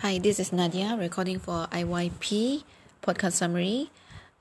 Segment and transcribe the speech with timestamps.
[0.00, 2.64] Hi, this is Nadia recording for IYP
[3.00, 3.88] podcast summary.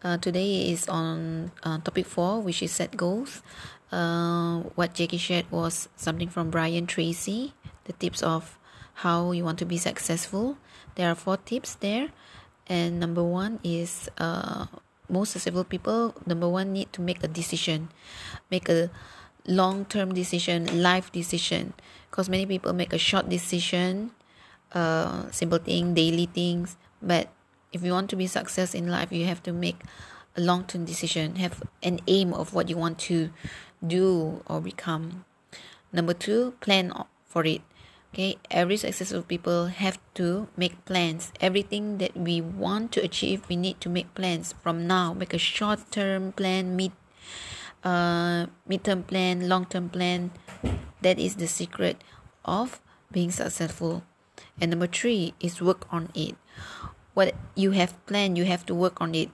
[0.04, 3.42] Uh, today is on uh, topic four, which is set goals.
[3.90, 7.54] Uh, what Jackie shared was something from Brian Tracy,
[7.86, 8.60] the tips of
[8.96, 10.58] how you want to be successful.
[10.96, 12.10] There are four tips there,
[12.68, 14.66] and number one is uh,
[15.08, 16.16] most successful people.
[16.26, 17.88] Number one need to make a decision,
[18.52, 18.92] make a
[19.48, 21.74] long-term decision, life decision,
[22.12, 24.12] because many people make a short decision
[24.76, 26.78] uh, simple thing, daily things.
[27.02, 27.30] But
[27.74, 29.82] if you want to be success in life, you have to make
[30.38, 33.32] a long-term decision, have an aim of what you want to
[33.86, 35.26] do or become.
[35.94, 36.92] Number two, plan
[37.26, 37.62] for it.
[38.14, 41.34] Okay, every successful people have to make plans.
[41.42, 45.14] Everything that we want to achieve, we need to make plans from now.
[45.14, 46.94] Make a short-term plan, mid,
[47.84, 50.32] uh, mid-term plan, long-term plan.
[51.02, 52.04] That is the secret
[52.46, 52.80] of
[53.12, 54.04] being successful.
[54.60, 56.36] And number three is work on it.
[57.14, 59.30] What you have planned, you have to work on it.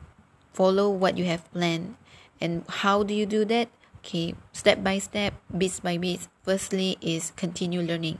[0.54, 1.96] Follow what you have planned.
[2.40, 3.70] And how do you do that?
[4.02, 6.28] Okay, step by step, bit by bit.
[6.44, 8.18] Firstly, is continue learning.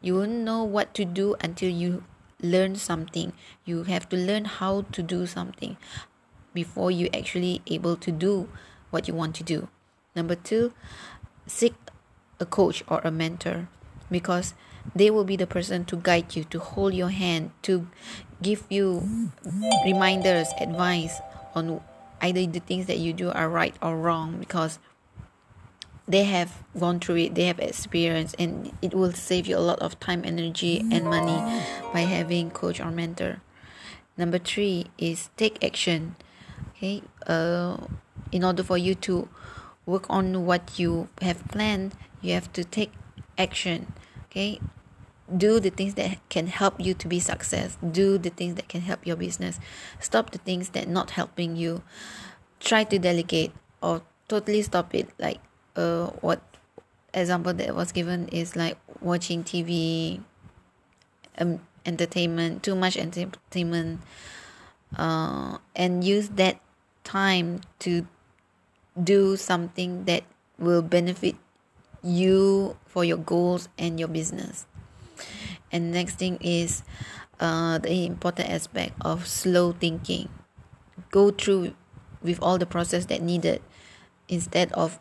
[0.00, 2.04] You won't know what to do until you
[2.40, 3.32] learn something.
[3.64, 5.76] You have to learn how to do something
[6.54, 8.48] before you actually able to do
[8.90, 9.68] what you want to do.
[10.14, 10.72] Number two,
[11.46, 11.74] seek
[12.38, 13.68] a coach or a mentor
[14.10, 14.54] because
[14.94, 17.86] they will be the person to guide you to hold your hand to
[18.42, 19.30] give you
[19.84, 21.20] reminders advice
[21.54, 21.80] on
[22.20, 24.78] either the things that you do are right or wrong because
[26.08, 29.78] they have gone through it they have experience and it will save you a lot
[29.80, 31.36] of time energy and money
[31.92, 33.40] by having coach or mentor.
[34.16, 36.16] Number three is take action
[36.76, 37.02] okay?
[37.26, 37.78] Uh,
[38.32, 39.28] in order for you to
[39.84, 42.92] work on what you have planned you have to take
[43.38, 43.92] action
[44.36, 44.60] okay?
[45.34, 47.76] Do the things that can help you to be success.
[47.80, 49.58] Do the things that can help your business.
[49.98, 51.82] Stop the things that not helping you.
[52.60, 55.08] Try to delegate or totally stop it.
[55.18, 55.40] Like
[55.74, 56.40] uh what
[57.12, 60.20] example that was given is like watching tv
[61.38, 64.00] um, entertainment too much entertainment
[64.96, 66.60] uh and use that
[67.04, 68.06] time to
[69.02, 70.24] do something that
[70.58, 71.36] will benefit
[72.06, 74.66] you for your goals and your business.
[75.72, 76.82] And next thing is
[77.40, 80.28] uh, the important aspect of slow thinking.
[81.10, 81.74] Go through
[82.22, 83.62] with all the process that needed
[84.28, 85.00] instead of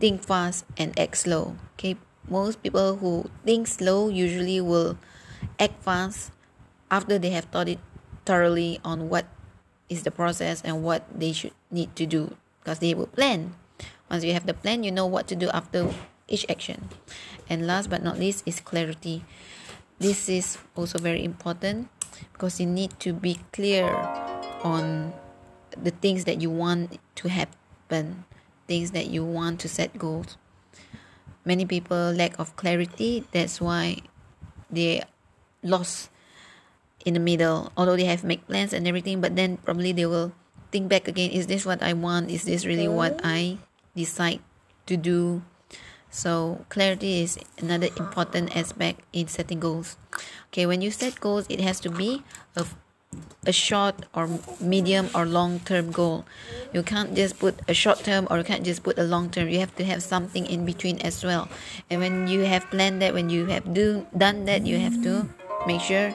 [0.00, 1.56] think fast and act slow.
[1.74, 1.96] Okay
[2.30, 4.98] most people who think slow usually will
[5.58, 6.30] act fast
[6.90, 7.80] after they have thought it
[8.24, 9.26] thoroughly on what
[9.88, 13.54] is the process and what they should need to do because they will plan.
[14.10, 15.88] Once you have the plan you know what to do after
[16.28, 16.88] each action.
[17.48, 19.24] And last but not least is clarity.
[19.98, 21.88] This is also very important
[22.32, 23.88] because you need to be clear
[24.62, 25.12] on
[25.76, 28.24] the things that you want to happen
[28.68, 30.36] things that you want to set goals.
[31.44, 33.24] Many people lack of clarity.
[33.32, 34.04] That's why
[34.70, 35.02] they
[35.64, 36.10] lost
[37.04, 40.32] in the middle although they have make plans and everything but then probably they will
[40.70, 42.30] think back again is this what i want?
[42.30, 43.56] Is this really what i
[43.96, 44.40] decide
[44.86, 45.42] to do
[46.10, 49.96] so clarity is another important aspect in setting goals.
[50.48, 52.22] Okay, when you set goals, it has to be
[52.56, 52.66] a,
[53.46, 54.28] a short or
[54.60, 56.24] medium or long term goal.
[56.72, 59.48] You can't just put a short term or you can't just put a long term.
[59.48, 61.48] You have to have something in between as well.
[61.90, 65.28] And when you have planned that, when you have do done that, you have to
[65.66, 66.14] make sure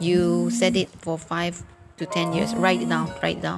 [0.00, 1.62] you set it for five
[1.98, 2.54] to ten years.
[2.54, 3.10] Write it down.
[3.22, 3.56] Write it down.